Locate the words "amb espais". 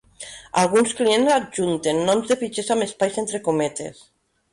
2.77-3.21